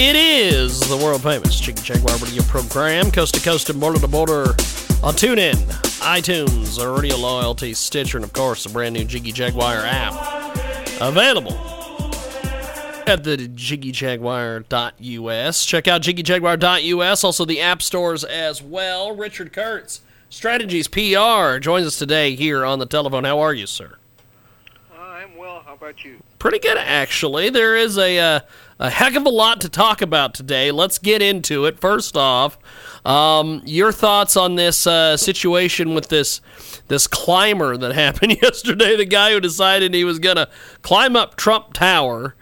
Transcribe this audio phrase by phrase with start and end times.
[0.00, 4.06] It is the world famous Jiggy Jaguar radio program, coast to coast and border to
[4.06, 4.50] border
[5.02, 5.56] on TuneIn,
[5.98, 10.12] iTunes, Radio Loyalty, Stitcher, and of course the brand new Jiggy Jaguar app.
[11.00, 11.54] Available
[13.08, 15.66] at the jiggyjaguar.us.
[15.66, 19.16] Check out jiggyjaguar.us, also the app stores as well.
[19.16, 23.24] Richard Kurtz, Strategies PR, joins us today here on the telephone.
[23.24, 23.96] How are you, sir?
[25.64, 26.18] How about you?
[26.38, 27.50] Pretty good, actually.
[27.50, 28.40] There is a uh,
[28.78, 30.70] a heck of a lot to talk about today.
[30.70, 31.80] Let's get into it.
[31.80, 32.58] First off,
[33.04, 36.40] um, your thoughts on this uh, situation with this
[36.88, 38.96] this climber that happened yesterday?
[38.96, 40.48] The guy who decided he was gonna
[40.82, 42.34] climb up Trump Tower,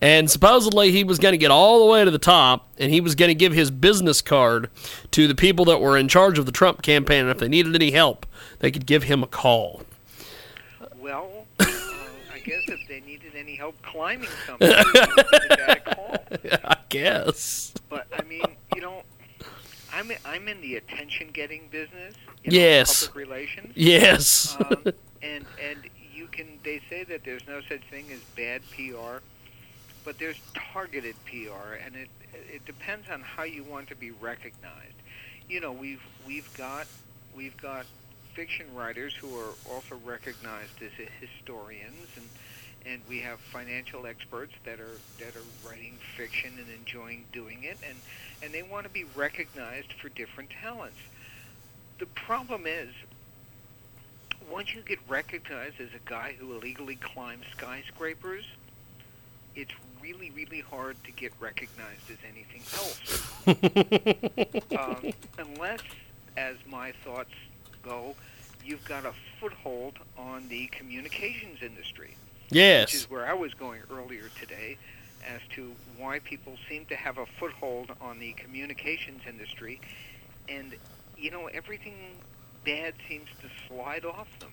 [0.00, 3.14] and supposedly he was gonna get all the way to the top, and he was
[3.14, 4.70] gonna give his business card
[5.12, 7.74] to the people that were in charge of the Trump campaign, and if they needed
[7.74, 8.26] any help,
[8.60, 9.82] they could give him a call.
[10.98, 11.64] Well, uh,
[12.32, 16.16] I guess if they needed any help climbing something, they got a call.
[16.64, 17.72] I guess.
[17.88, 18.42] But I mean,
[18.74, 19.02] you know,
[19.92, 22.14] I'm I'm in the attention-getting business.
[22.42, 23.06] You know, Yes.
[23.06, 23.72] Public relations.
[23.74, 24.56] Yes.
[24.60, 24.76] Um,
[25.22, 25.78] and and
[26.14, 26.58] you can.
[26.62, 29.18] They say that there's no such thing as bad PR,
[30.04, 30.40] but there's
[30.72, 32.08] targeted PR, and it
[32.52, 34.94] it depends on how you want to be recognized.
[35.48, 36.86] You know, we've we've got
[37.36, 37.86] we've got
[38.34, 42.26] fiction writers who are also recognized as historians and
[42.86, 47.78] and we have financial experts that are that are writing fiction and enjoying doing it
[47.86, 47.96] and
[48.42, 50.98] and they want to be recognized for different talents.
[51.98, 52.90] The problem is
[54.50, 58.44] once you get recognized as a guy who illegally climbs skyscrapers,
[59.54, 63.32] it's really, really hard to get recognized as anything else.
[64.78, 65.80] um, unless,
[66.36, 67.32] as my thoughts
[67.82, 68.14] go,
[68.64, 72.16] you've got a foothold on the communications industry
[72.54, 72.94] which yes.
[72.94, 74.76] is where I was going earlier today,
[75.26, 79.80] as to why people seem to have a foothold on the communications industry,
[80.48, 80.76] and
[81.18, 81.94] you know everything
[82.64, 84.52] bad seems to slide off them.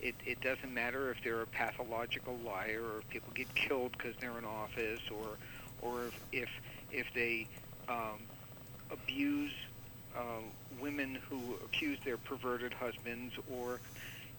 [0.00, 4.36] It it doesn't matter if they're a pathological liar or people get killed because they're
[4.36, 5.36] in office, or
[5.82, 6.48] or if if,
[6.90, 7.46] if they
[7.88, 8.18] um,
[8.90, 9.52] abuse
[10.16, 10.40] uh,
[10.80, 13.78] women who accuse their perverted husbands, or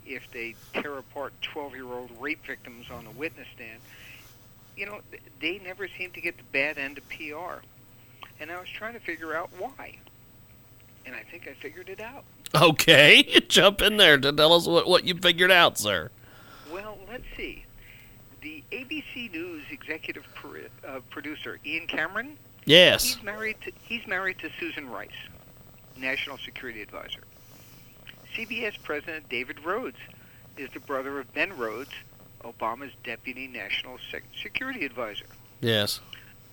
[0.07, 3.79] if they tear apart 12-year-old rape victims on the witness stand,
[4.75, 4.99] you know,
[5.41, 7.61] they never seem to get the bad end of PR.
[8.39, 9.97] And I was trying to figure out why.
[11.05, 12.23] And I think I figured it out.
[12.55, 16.11] Okay, jump in there to tell us what, what you figured out, sir.
[16.71, 17.65] Well, let's see.
[18.41, 23.15] The ABC News executive pro- uh, producer Ian Cameron, Yes.
[23.15, 25.09] he's married to he's married to Susan Rice,
[25.97, 27.21] National Security Advisor.
[28.37, 29.97] CBS President David Rhodes
[30.57, 31.89] is the brother of Ben Rhodes,
[32.43, 35.25] Obama's deputy national sec- security advisor.
[35.59, 36.01] Yes.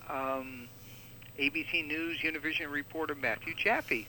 [0.09, 0.67] Um,
[1.37, 4.07] ABC News Univision reporter Matthew Jaffe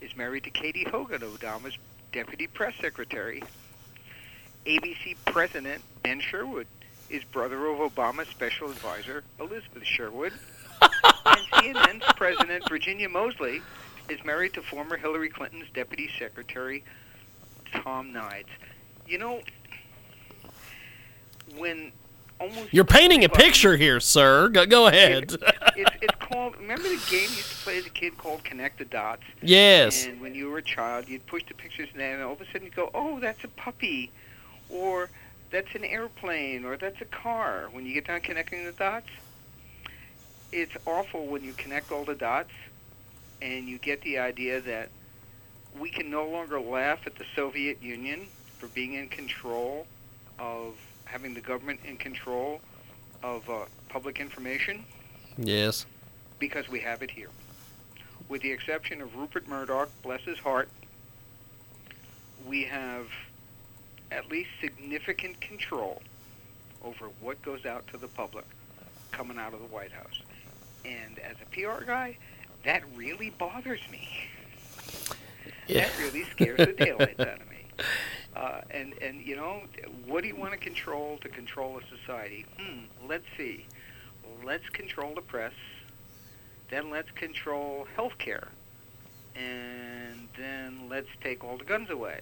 [0.00, 1.76] is married to Katie Hogan, Obama's
[2.12, 3.42] deputy press secretary.
[4.64, 6.68] ABC President Ben Sherwood
[7.10, 10.32] is brother of Obama's special advisor Elizabeth Sherwood.
[10.82, 13.60] and CNN's President Virginia Moseley
[14.08, 16.84] is married to former Hillary Clinton's deputy secretary
[17.72, 18.48] Tom Nides.
[19.06, 19.40] You know,
[21.56, 21.92] when
[22.40, 24.48] almost You're painting a picture here, sir.
[24.48, 25.32] Go, go ahead.
[25.76, 26.56] it's, it's called.
[26.56, 29.22] Remember the game you used to play as a kid called Connect the Dots?
[29.42, 30.06] yes.
[30.06, 32.46] And when you were a child, you'd push the pictures in, and all of a
[32.46, 34.10] sudden you go, "Oh, that's a puppy,"
[34.68, 35.10] or
[35.50, 39.08] "That's an airplane," or "That's a car." When you get done connecting the dots,
[40.52, 42.52] it's awful when you connect all the dots,
[43.40, 44.90] and you get the idea that
[45.78, 48.26] we can no longer laugh at the Soviet Union
[48.58, 49.86] for being in control
[50.38, 52.60] of having the government in control
[53.22, 54.84] of uh, public information
[55.36, 55.86] Yes.
[56.38, 57.30] because we have it here.
[58.28, 60.68] With the exception of Rupert Murdoch, bless his heart,
[62.46, 63.06] we have
[64.10, 66.02] at least significant control
[66.82, 68.44] over what goes out to the public
[69.12, 70.20] coming out of the White House.
[70.84, 72.16] And as a PR guy,
[72.64, 74.08] that really bothers me.
[75.68, 75.86] Yeah.
[75.88, 77.66] That really scares the daylights out of me.
[78.36, 79.62] Uh, and and you know,
[80.06, 82.46] what do you want to control to control a society?
[82.56, 82.82] Hmm.
[83.08, 83.66] Let's see.
[84.44, 85.54] Let's control the press.
[86.70, 88.46] then let's control health care,
[89.34, 92.20] and then let's take all the guns away.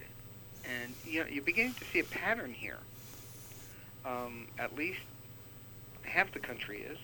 [0.65, 2.79] And you know, you're beginning to see a pattern here.
[4.03, 5.01] Um, at least
[6.01, 6.97] half the country is.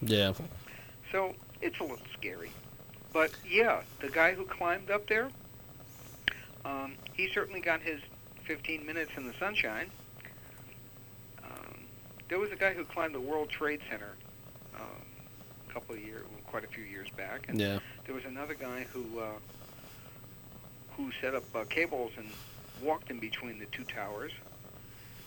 [0.00, 0.32] Yeah.
[1.10, 2.52] So it's a little scary.
[3.12, 5.30] But yeah, the guy who climbed up there,
[6.64, 8.00] um, he certainly got his
[8.46, 9.90] 15 minutes in the sunshine.
[11.42, 11.76] Um,
[12.28, 14.14] there was a guy who climbed the World Trade Center
[14.74, 15.02] um,
[15.68, 17.78] a couple of years, well, quite a few years back, and Yeah.
[18.06, 19.26] there was another guy who uh,
[20.96, 22.26] who set up uh, cables and
[22.82, 24.32] walked in between the two towers.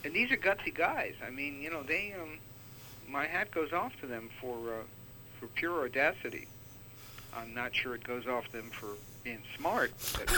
[0.04, 1.14] And these are gutsy guys.
[1.26, 2.40] I mean, you know, they um,
[3.08, 4.84] my hat goes off to them for uh,
[5.40, 6.48] for pure audacity.
[7.38, 8.90] I'm not sure it goes off them for
[9.24, 10.32] being smart, but,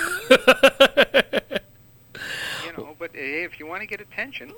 [2.66, 2.96] you know.
[2.98, 4.54] But hey, if you want to get attention,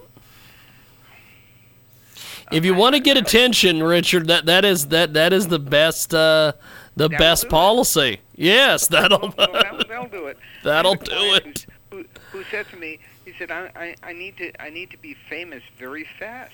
[2.51, 6.13] if you want to get attention, Richard, that that is that that is the best
[6.13, 6.53] uh,
[6.95, 7.51] the That'll best do it.
[7.51, 8.19] policy.
[8.35, 10.37] Yes, that'll well, that'll, that'll do it.
[10.63, 11.65] That'll I had a do it.
[11.91, 14.91] Who, who, who said to me, he said, I, I, I need to I need
[14.91, 16.53] to be famous very fast.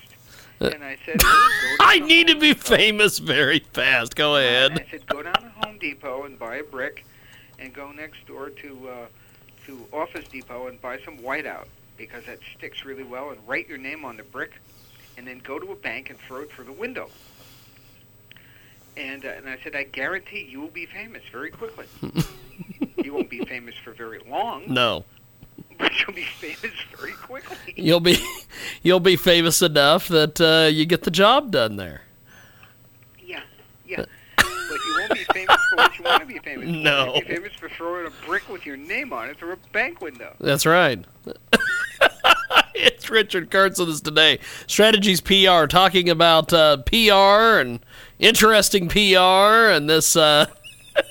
[0.60, 4.16] And I said, I need to be Depot." famous very fast.
[4.16, 4.86] Go And ahead.
[4.88, 7.06] I said, go down to Home Depot and buy a brick,
[7.60, 9.06] and go next door to uh,
[9.66, 11.66] to Office Depot and buy some whiteout
[11.98, 13.30] because that sticks really well.
[13.32, 14.54] And write your name on the brick,
[15.18, 17.10] and then go to a bank and throw it through the window.
[18.96, 21.86] And uh, and I said, I guarantee you will be famous very quickly.
[23.04, 25.04] you won't be famous for very long, No,
[25.80, 27.74] but you'll be famous very quickly.
[27.76, 28.18] you'll be
[28.84, 32.02] you'll be famous enough that uh, you get the job done there.
[33.20, 33.42] Yeah,
[33.88, 34.06] yeah.
[34.38, 36.76] But you won't be famous for what you want to be famous for.
[36.76, 37.06] No.
[37.06, 40.02] You'll be famous for throwing a brick with your name on it through a bank
[40.02, 40.36] window.
[40.40, 41.04] That's right.
[42.76, 44.40] it's Richard Kurtz with us today.
[44.68, 47.80] Strategies PR, talking about uh, PR and
[48.20, 50.48] interesting PR, and this uh,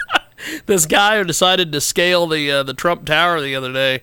[0.67, 4.03] this guy who decided to scale the uh, the Trump Tower the other day.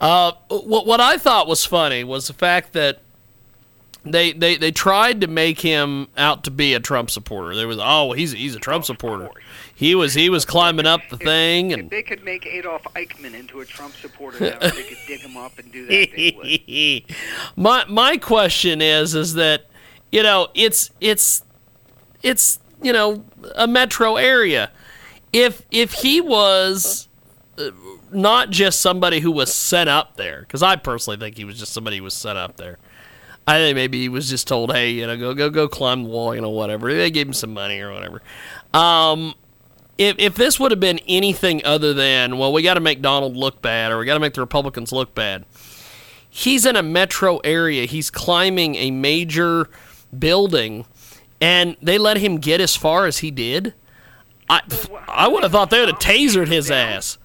[0.00, 3.02] Uh, what what I thought was funny was the fact that
[4.04, 7.54] they, they they tried to make him out to be a Trump supporter.
[7.54, 9.30] There was oh he's he's a Trump supporter.
[9.74, 13.34] He was he was climbing up the thing If and they could make Adolf Eichmann
[13.34, 17.16] into a Trump supporter they could dig him up and do that, they would.
[17.56, 19.66] my my question is is that
[20.10, 21.44] you know it's it's
[22.22, 23.24] it's you know
[23.54, 24.70] a metro area
[25.32, 27.08] if if he was
[27.58, 27.70] uh,
[28.12, 31.72] not just somebody who was set up there because i personally think he was just
[31.72, 32.78] somebody who was set up there
[33.50, 36.08] i think maybe he was just told hey you know go go go climb the
[36.08, 38.22] wall you know whatever they gave him some money or whatever
[38.74, 39.34] um
[39.98, 43.36] if, if this would have been anything other than well we got to make donald
[43.36, 45.44] look bad or we got to make the republicans look bad
[46.30, 47.84] he's in a metro area.
[47.84, 49.68] He's climbing a major
[50.16, 50.86] building,
[51.40, 53.74] and they let him get as far as he did.
[54.48, 54.62] I,
[55.06, 57.18] I would have thought they would have tasered his ass.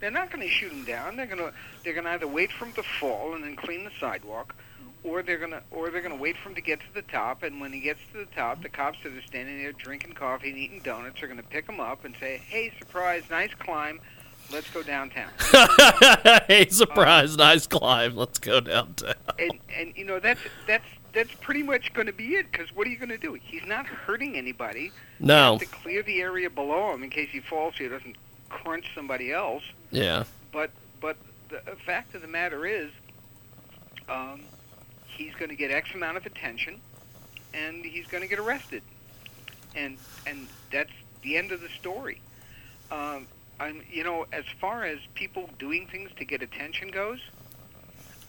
[0.00, 1.16] They're not going to shoot him down.
[1.16, 1.52] They're going to
[1.84, 4.54] they're going to either wait for him to fall and then clean the sidewalk,
[5.04, 7.42] or they're going to or they're to wait for him to get to the top.
[7.42, 10.50] And when he gets to the top, the cops that are standing there drinking coffee
[10.50, 14.00] and eating donuts are going to pick him up and say, "Hey, surprise, nice climb.
[14.52, 15.30] Let's go downtown."
[16.48, 18.16] hey, surprise, nice climb.
[18.16, 19.14] Let's go downtown.
[19.38, 22.50] and and you know that's that's that's pretty much going to be it.
[22.50, 23.34] Because what are you going to do?
[23.34, 24.92] He's not hurting anybody.
[25.20, 28.16] No, To clear the area below him in case he falls, so he doesn't
[28.48, 29.62] crunch somebody else.
[29.90, 31.16] yeah, But but
[31.48, 32.90] the fact of the matter is,
[34.08, 34.40] um,
[35.16, 36.80] he's going to get X amount of attention,
[37.54, 38.82] and he's going to get arrested,
[39.74, 40.92] and and that's
[41.22, 42.20] the end of the story.
[42.90, 43.26] Um,
[43.60, 47.20] I'm you know as far as people doing things to get attention goes,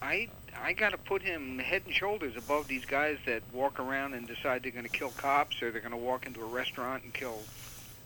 [0.00, 0.28] I
[0.62, 4.26] I got to put him head and shoulders above these guys that walk around and
[4.26, 7.12] decide they're going to kill cops or they're going to walk into a restaurant and
[7.12, 7.40] kill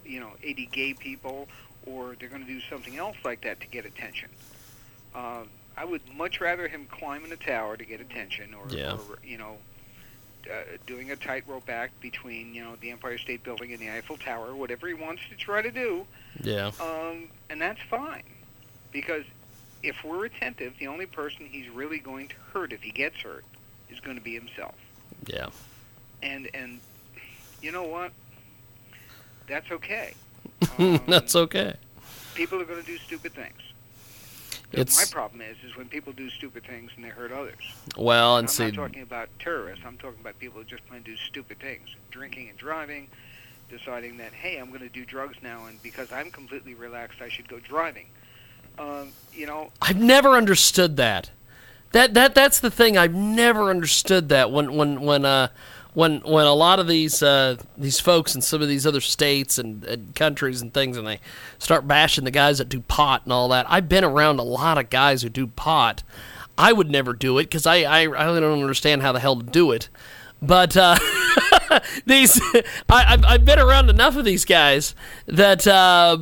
[0.05, 1.49] you know 80 gay people
[1.87, 4.29] or they're going to do something else like that to get attention.
[5.15, 5.45] Uh,
[5.79, 8.95] I would much rather him climbing a tower to get attention, or, Yeah.
[8.95, 9.59] or you know,
[10.51, 14.17] uh, doing a tightrope act between you know the Empire State Building and the Eiffel
[14.17, 16.07] Tower, whatever he wants to try to do,
[16.43, 18.23] yeah, um, and that's fine,
[18.93, 19.25] because
[19.83, 23.45] if we're attentive, the only person he's really going to hurt if he gets hurt
[23.91, 24.75] is going to be himself.
[25.27, 25.47] yeah.
[26.23, 26.81] And and
[27.63, 28.11] you know what?
[29.47, 30.15] That's okay.
[30.79, 31.75] Um, That's okay.
[32.35, 33.61] people are going to do stupid things.
[34.73, 37.73] It's My problem is, is when people do stupid things and they hurt others.
[37.97, 39.85] well, and see I'm see, not talking about terrorists.
[39.87, 43.09] I'm talking about people who just plain do stupid things, drinking and driving,
[43.71, 47.29] deciding that hey, I'm going to do drugs now, and because I'm completely relaxed, I
[47.29, 48.07] should go driving.
[48.79, 51.31] Um, you know, I've never understood that.
[51.93, 52.99] That that that's the thing.
[52.99, 55.49] I've never understood that when when when uh
[55.99, 59.59] when when a lot of these uh, these folks in some of these other states
[59.59, 61.19] and, and countries and things, and they
[61.59, 63.67] start bashing the guys that do pot and all that.
[63.69, 66.05] I've been around a lot of guys who do pot.
[66.57, 69.43] I would never do it because I, I I don't understand how the hell to
[69.43, 69.89] do it.
[70.41, 70.99] But uh,
[72.07, 72.41] these
[72.89, 74.95] I, I've, been around enough of these guys
[75.27, 75.67] that.
[75.67, 76.19] Uh,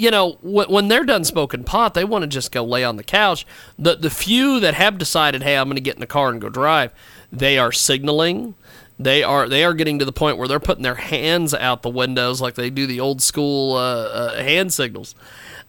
[0.00, 2.94] you know, when, when they're done smoking pot, they want to just go lay on
[2.94, 3.44] the couch.
[3.76, 6.40] The the few that have decided, hey, I'm going to get in the car and
[6.40, 6.94] go drive,
[7.32, 8.54] they are signaling.
[8.98, 11.88] They are they are getting to the point where they're putting their hands out the
[11.90, 15.14] windows like they do the old school uh, uh, hand signals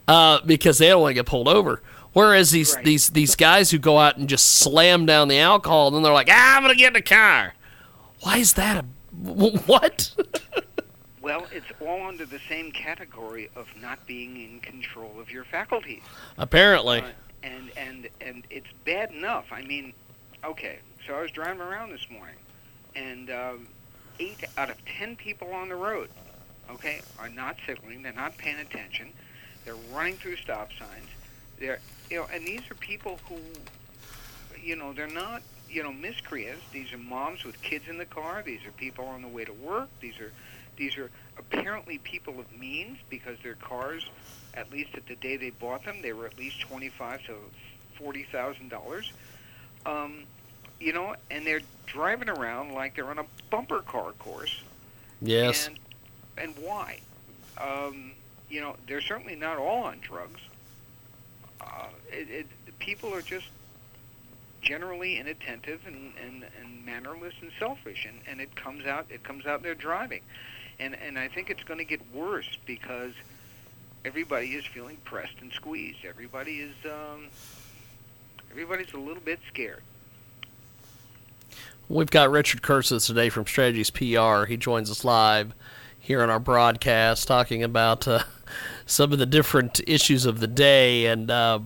[0.08, 1.82] uh, because they don't want to get pulled over.
[2.14, 2.86] Whereas these Right.
[2.86, 6.12] these these guys who go out and just slam down the alcohol, and then they're
[6.14, 7.54] like, ah, I'm going to get in the car.
[8.22, 10.12] Why is that a what?
[11.22, 16.02] Well, it's all under the same category of not being in control of your faculties.
[16.38, 17.02] Apparently.
[17.02, 17.08] Uh,
[17.44, 19.46] and and and it's bad enough.
[19.52, 19.94] I mean,
[20.44, 20.80] okay.
[21.06, 22.36] So I was driving around this morning,
[22.96, 23.68] and um,
[24.20, 26.10] eight out of ten people on the road,
[26.72, 28.02] okay, are not signaling.
[28.04, 29.10] They're not paying attention.
[29.66, 31.10] They're running through stop signs.
[31.60, 31.80] They're
[32.10, 33.38] you know, and these are people who,
[34.62, 36.64] you know, they're not you know miscreants.
[36.72, 38.42] These are moms with kids in the car.
[38.46, 39.90] These are people on the way to work.
[40.00, 40.32] These are
[40.78, 44.06] these are apparently people of means because their cars,
[44.54, 47.36] at least at the day they bought them, they were at least twenty-five to
[47.98, 49.12] forty thousand dollars.
[50.80, 54.62] You know, and they're driving around like they're on a bumper car course.
[55.22, 55.68] Yes.
[55.68, 55.80] And
[56.38, 57.00] and why?
[57.58, 58.14] Um,
[58.50, 60.40] you know, they're certainly not all on drugs.
[61.60, 63.48] Uh, it, it, people are just
[64.62, 69.46] generally inattentive and, and, and mannerless and selfish, and, and it comes out it comes
[69.46, 70.22] out in their driving,
[70.80, 73.14] and and I think it's going to get worse because
[74.06, 76.06] everybody is feeling pressed and squeezed.
[76.06, 77.28] Everybody is um,
[78.52, 79.84] everybody's a little bit scared.
[81.90, 84.46] We've got Richard Curtis today from Strategies PR.
[84.46, 85.56] He joins us live
[85.98, 88.26] here on our broadcast talking about uh,
[88.86, 91.60] some of the different issues of the day and uh,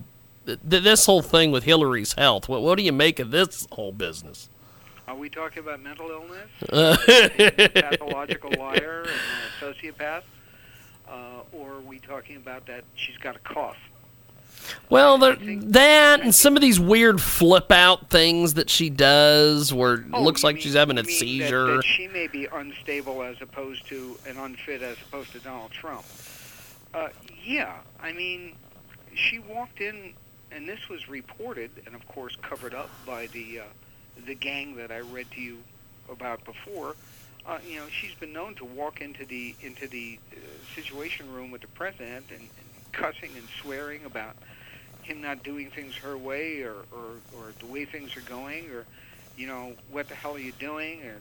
[0.45, 2.47] th- this whole thing with Hillary's health.
[2.47, 4.47] What, what do you make of this whole business?
[5.09, 6.47] Are we talking about mental illness?
[6.71, 10.23] Uh, pathological liar and a sociopath,
[11.09, 13.75] uh, or are we talking about that she's got a cough?
[14.89, 15.39] Well, that
[16.21, 20.43] and some of these weird flip out things that she does where it Oh, looks
[20.43, 21.75] like mean- she's having a mean that- seizure.
[21.77, 26.05] That, she may be unstable as opposed to and unfit as opposed to Donald Trump.
[26.93, 27.09] Uh,
[27.43, 28.55] yeah, I mean,
[29.15, 30.13] she walked in,
[30.51, 33.63] and this was reported, and of course covered up by the uh,
[34.27, 35.57] the gang that I read to you
[36.09, 36.95] about before.
[37.45, 40.35] Uh, you know, she's been known to walk into the into the uh,
[40.75, 42.49] situation room with the president and, and
[42.93, 44.35] cussing and swearing about
[45.05, 48.85] him not doing things her way or, or, or the way things are going or
[49.37, 51.15] you know what the hell are you doing or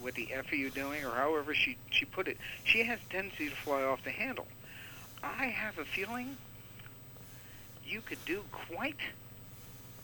[0.00, 2.36] what the f are you doing or however she she put it.
[2.64, 4.46] She has a tendency to fly off the handle.
[5.22, 6.36] I have a feeling
[7.86, 8.96] you could do quite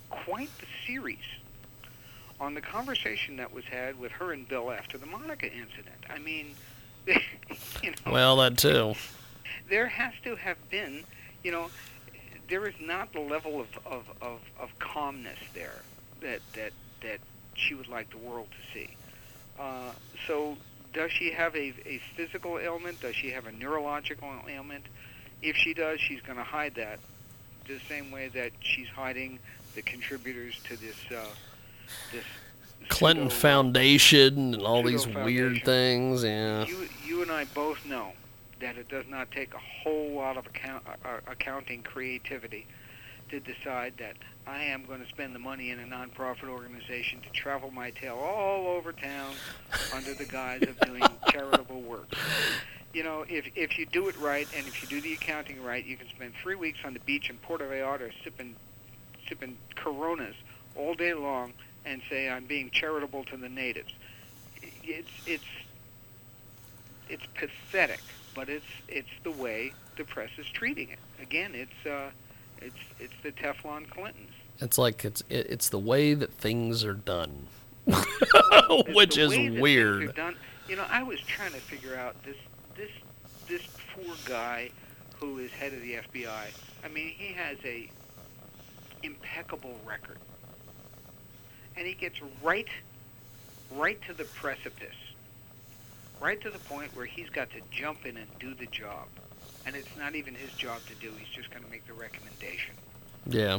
[0.08, 1.18] quite the series
[2.40, 5.96] on the conversation that was had with her and bill after the monica incident.
[6.08, 6.54] I mean
[7.82, 8.12] you know.
[8.12, 8.94] Well, that too.
[9.68, 11.04] there has to have been,
[11.42, 11.70] you know,
[12.50, 15.80] there is not the level of, of, of, of calmness there
[16.21, 17.21] that, that, that
[17.54, 18.90] she would like the world to see.
[19.59, 19.92] Uh,
[20.26, 20.57] so,
[20.92, 23.00] does she have a, a physical ailment?
[23.00, 24.85] Does she have a neurological ailment?
[25.40, 26.99] If she does, she's going to hide that
[27.66, 29.38] the same way that she's hiding
[29.76, 31.25] the contributors to this uh,
[32.12, 32.25] this
[32.88, 36.25] Clinton pseudo- Foundation and all these weird things.
[36.25, 36.64] Yeah.
[36.64, 38.12] You, you and I both know
[38.61, 42.67] that it does not take a whole lot of account, uh, accounting creativity
[43.31, 47.31] to decide that I am going to spend the money in a nonprofit organization to
[47.31, 49.35] travel my tail all over town
[49.95, 52.09] under the guise of doing charitable work.
[52.93, 55.85] You know, if if you do it right and if you do the accounting right,
[55.85, 58.57] you can spend three weeks on the beach in Puerto Vallarta sipping
[59.29, 60.35] sipping Coronas
[60.75, 61.52] all day long
[61.85, 63.93] and say I'm being charitable to the natives.
[64.83, 65.45] It's it's
[67.09, 68.00] it's pathetic,
[68.34, 70.99] but it's it's the way the press is treating it.
[71.22, 72.10] Again, it's uh,
[72.60, 76.94] it's it's the Teflon Clintons, It's like it's it, it's the way that things are
[76.94, 77.46] done,
[78.88, 80.14] which is way things are weird.
[80.14, 80.37] done.
[80.68, 82.37] You know, I was trying to figure out this
[82.76, 82.90] this
[83.49, 83.62] this
[83.94, 84.70] poor guy
[85.18, 86.46] who is head of the FBI.
[86.84, 87.90] I mean, he has a
[89.02, 90.18] impeccable record,
[91.76, 92.68] and he gets right
[93.76, 94.96] right to the precipice,
[96.21, 99.09] right to the point where he's got to jump in and do the job.
[99.67, 102.75] And it's not even his job to do, he's just going to make the recommendation.
[103.27, 103.59] Yeah.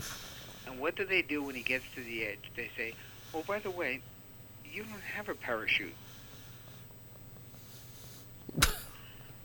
[0.67, 2.51] And what do they do when he gets to the edge?
[2.55, 2.93] They say,
[3.33, 4.01] oh, by the way,
[4.71, 5.93] you don't have a parachute.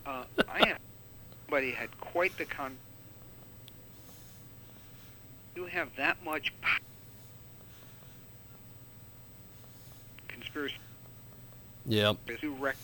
[0.07, 0.77] uh, I am.
[1.47, 2.77] Somebody had quite the con.
[5.55, 6.53] You have that much.
[10.29, 10.75] Conspiracy.
[11.87, 12.15] Yeah.
[12.41, 12.77] Who rec-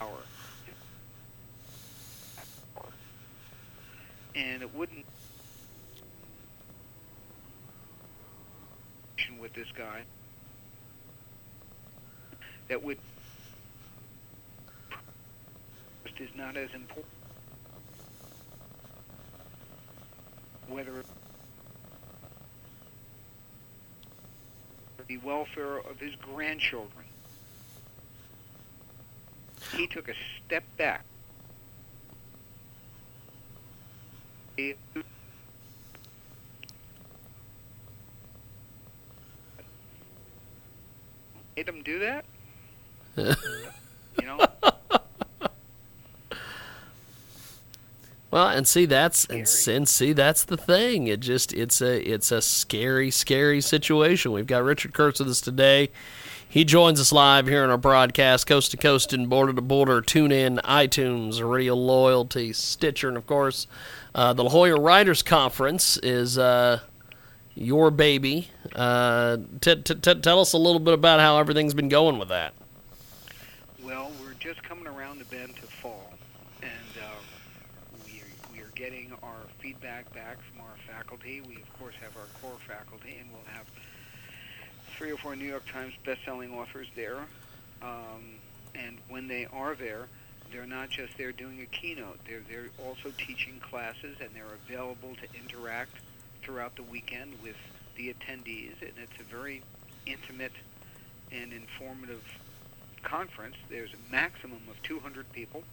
[0.00, 0.08] power,
[4.34, 5.04] and it wouldn't
[9.40, 10.02] with this guy
[12.68, 12.98] that would
[16.04, 17.06] just is not as important
[20.68, 20.92] whether
[25.08, 27.09] the welfare of his grandchildren.
[29.76, 30.14] He took a
[30.46, 31.04] step back.
[34.56, 34.74] He-
[41.56, 42.24] Made him do that?
[43.16, 44.38] you know?
[48.32, 51.08] Well, and see that's and, and see that's the thing.
[51.08, 54.30] It just it's a it's a scary scary situation.
[54.30, 55.90] We've got Richard Kurtz with us today.
[56.50, 60.00] He joins us live here in our broadcast, coast to coast and border to border.
[60.00, 63.68] Tune in, iTunes, Radio Loyalty, Stitcher, and of course,
[64.16, 66.80] uh, the La Jolla Writers Conference is uh,
[67.54, 68.48] your baby.
[68.74, 72.30] Uh, t- t- t- tell us a little bit about how everything's been going with
[72.30, 72.52] that.
[73.80, 76.12] Well, we're just coming around the bend to fall,
[76.62, 77.14] and uh,
[78.04, 81.42] we, we are getting our feedback back from our faculty.
[81.42, 83.66] We, of course, have our core faculty, and we'll have
[85.00, 87.16] three or four New York Times best-selling authors there.
[87.80, 88.34] Um,
[88.74, 90.08] and when they are there,
[90.52, 92.18] they're not just there doing a keynote.
[92.26, 95.96] They're they're also teaching classes, and they're available to interact
[96.42, 97.56] throughout the weekend with
[97.96, 98.82] the attendees.
[98.82, 99.62] And it's a very
[100.04, 100.52] intimate
[101.32, 102.22] and informative
[103.02, 103.56] conference.
[103.70, 105.64] There's a maximum of 200 people,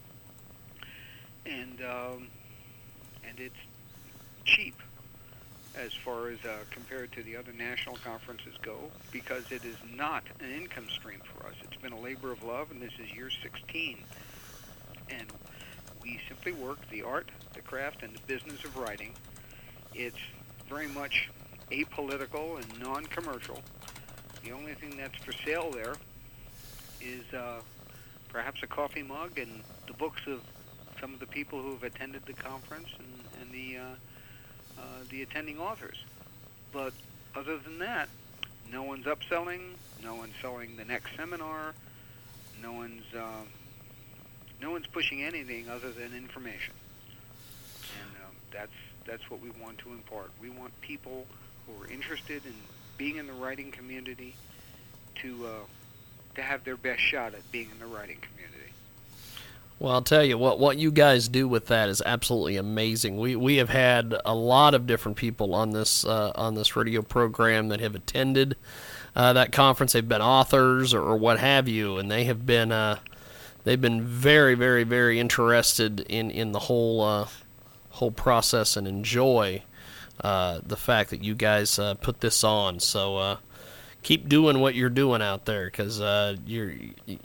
[1.46, 2.28] and um,
[3.28, 3.60] and it's
[4.46, 4.76] cheap
[5.78, 8.78] as far as uh, compared to the other national conferences go,
[9.12, 11.54] because it is not an income stream for us.
[11.64, 13.98] It's been a labor of love, and this is year 16,
[15.10, 15.28] and
[16.02, 19.14] we simply work the art, the craft, and the business of writing.
[19.94, 20.18] It's
[20.68, 21.30] very much
[21.72, 23.62] apolitical and non-commercial.
[24.44, 25.96] The only thing that's for sale there
[27.02, 27.62] is uh,
[28.30, 30.42] perhaps a coffee mug and the books of
[31.00, 33.96] some of the people who have attended the conference and, and the uh,
[34.78, 35.98] uh, the attending authors.
[36.72, 36.94] But
[37.36, 38.10] other than that,
[38.72, 39.62] no one's upselling,
[40.04, 41.74] no one's selling the next seminar,
[42.62, 43.44] no one's uh,
[44.62, 46.74] no one's pushing anything other than information.
[48.02, 48.72] And um, that's
[49.06, 50.32] that's what we want to impart.
[50.42, 51.26] We want people
[51.66, 52.54] who are interested in
[52.98, 54.36] being in the writing community
[55.22, 55.50] to uh,
[56.36, 58.67] to have their best shot at being in the writing community.
[59.80, 63.18] Well, I'll tell you what what you guys do with that is absolutely amazing.
[63.18, 67.04] We we have had a lot of different people on this uh, on this radio
[67.04, 68.56] program that have attended
[69.16, 69.94] uh, that conference.
[69.94, 72.98] They've been authors or, or what have you, and they have been uh,
[73.66, 77.28] they've been very very very interested in in the whole uh,
[77.92, 79.62] whole process and enjoy
[80.22, 82.80] uh, the fact that you guys uh, put this on.
[82.80, 83.38] So.
[84.08, 86.72] Keep doing what you're doing out there because uh, you're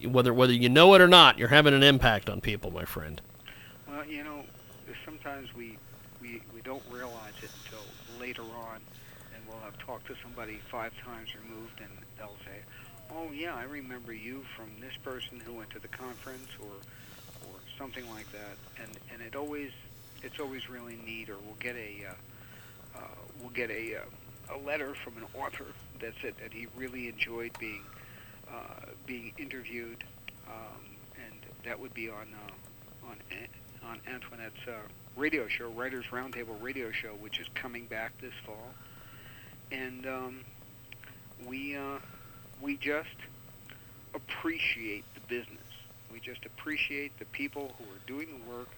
[0.04, 3.22] whether whether you know it or not, you're having an impact on people, my friend.
[3.88, 4.42] Well, you know,
[5.04, 5.78] sometimes we,
[6.20, 7.84] we, we don't realize it until
[8.20, 8.80] later on,
[9.32, 12.58] and we'll have talked to somebody five times removed, and they'll say,
[13.12, 17.54] "Oh yeah, I remember you from this person who went to the conference, or or
[17.78, 19.70] something like that." And and it always
[20.24, 21.30] it's always really neat.
[21.30, 24.00] Or we'll get a uh, uh, we'll get a uh,
[24.50, 25.66] a letter from an author
[26.00, 27.82] that said that he really enjoyed being
[28.50, 30.04] uh, being interviewed,
[30.46, 30.80] um,
[31.16, 33.16] and that would be on uh, on
[33.88, 34.72] on Antoinette's uh,
[35.16, 38.70] radio show, Writers Roundtable radio show, which is coming back this fall,
[39.70, 40.40] and um,
[41.46, 41.98] we uh,
[42.60, 43.08] we just
[44.14, 45.58] appreciate the business.
[46.12, 48.68] We just appreciate the people who are doing the work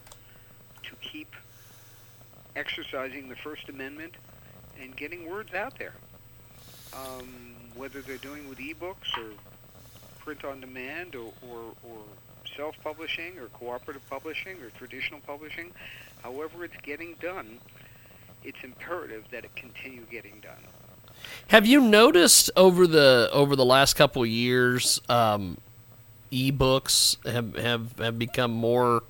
[0.84, 1.34] to keep
[2.54, 4.14] exercising the First Amendment
[4.80, 5.94] and getting words out there.
[6.92, 7.28] Um,
[7.74, 9.32] whether they're doing with ebooks or
[10.20, 11.98] print on demand or, or, or
[12.56, 15.72] self-publishing or cooperative publishing or traditional publishing,
[16.22, 17.58] however it's getting done,
[18.44, 20.62] it's imperative that it continue getting done.
[21.48, 25.56] Have you noticed over the over the last couple of years, um,
[26.30, 29.02] ebooks have, have have become more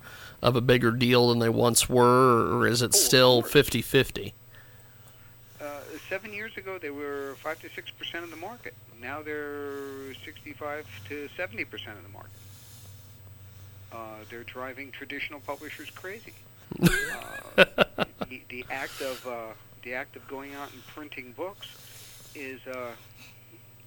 [0.43, 3.55] of a bigger deal than they once were, or is it Oh, still course.
[3.55, 4.33] 50-50?
[6.15, 8.73] Seven years ago, they were five to six percent of the market.
[9.03, 12.31] Now they're sixty-five to seventy percent of the market.
[13.93, 16.33] Uh, they're driving traditional publishers crazy.
[16.81, 17.65] uh,
[18.29, 21.67] the, the act of uh, the act of going out and printing books
[22.37, 22.93] is uh,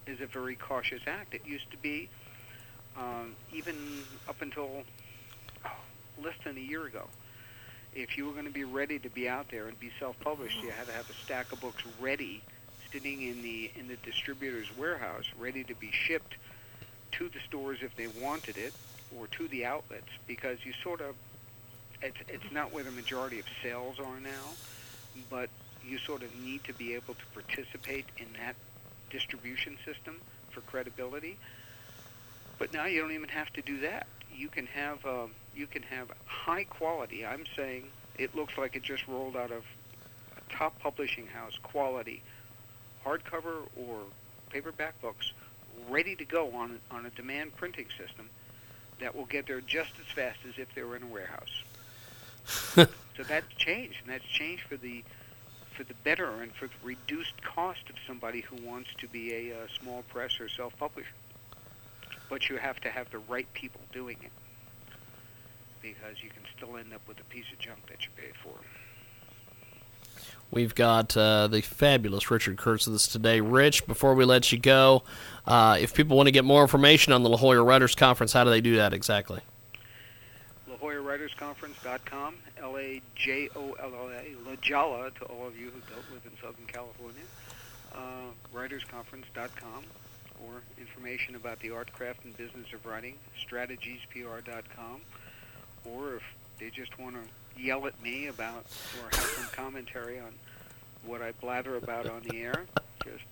[0.06, 1.34] is a very cautious act.
[1.34, 2.10] It used to be
[2.98, 4.84] um, even up until
[5.64, 5.70] oh,
[6.22, 7.08] less than a year ago.
[7.98, 10.70] If you were going to be ready to be out there and be self-published, you
[10.70, 12.44] had to have a stack of books ready,
[12.94, 16.36] sitting in the in the distributor's warehouse, ready to be shipped
[17.14, 18.76] to the stores if they wanted it,
[19.18, 21.16] or to the outlets, because you sort of
[22.04, 24.54] it's it's not where the majority of sales are now,
[25.32, 25.50] but
[25.84, 28.56] you sort of need to be able to participate in that
[29.10, 30.14] distribution system
[30.52, 31.36] for credibility.
[32.60, 34.06] But now you don't even have to do that.
[34.32, 37.26] You can have uh, you can have high quality.
[37.26, 37.86] I'm saying
[38.18, 39.64] it looks like it just rolled out of
[40.38, 42.22] a top publishing house quality
[43.06, 44.00] hardcover or
[44.50, 45.32] paperback books
[45.90, 48.30] ready to go on on a demand printing system
[49.00, 51.64] that will get there just as fast as if they were in a warehouse.
[52.46, 55.04] so that's changed, and that's changed for the
[55.74, 59.56] for the better and for the reduced cost of somebody who wants to be a,
[59.56, 61.14] uh small press or self-publisher.
[62.30, 64.32] But you have to have the right people doing it
[65.82, 68.54] because you can still end up with a piece of junk that you paid for.
[70.50, 73.42] We've got uh, the fabulous Richard Kurtz with us today.
[73.42, 75.04] Rich, before we let you go,
[75.46, 78.46] uh, if people want to get more information on the La Jolla Writers Conference, how
[78.46, 79.42] do they do that exactly?
[80.68, 86.32] La Jolla Writers LaJollaWritersConference.com, L-A-J-O-L-L-A, La Jolla to all of you who don't live in
[86.42, 87.24] Southern California,
[87.94, 89.84] uh, writersconference.com,
[90.46, 93.16] or information about the art, craft, and business of writing,
[93.50, 95.02] strategiespr.com,
[95.94, 96.24] or if
[96.60, 98.66] they just want to yell at me about
[99.02, 100.34] or have some commentary on
[101.06, 102.66] what I blather about on the air,
[103.04, 103.24] just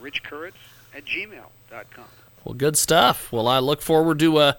[0.00, 0.52] richkurtz
[0.94, 2.04] at gmail.com.
[2.44, 3.30] Well, good stuff.
[3.32, 4.52] Well, I look forward to uh,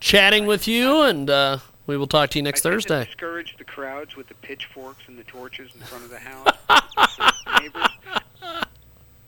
[0.00, 3.00] chatting with you, and uh, we will talk to you next I Thursday.
[3.00, 6.46] To discourage the crowds with the pitchforks and the torches in front of the house.
[7.60, 7.88] neighbors.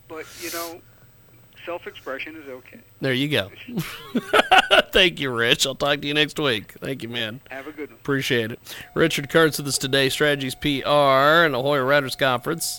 [0.08, 0.80] But you know,
[1.68, 2.80] self-expression is okay.
[3.02, 3.50] There you go.
[4.90, 5.66] Thank you, Rich.
[5.66, 6.72] I'll talk to you next week.
[6.80, 7.40] Thank you, man.
[7.50, 7.98] Have a good one.
[7.98, 8.58] Appreciate it.
[8.94, 12.78] Richard Kurtz with us today, Strategies PR and La Jolla Writers Conference.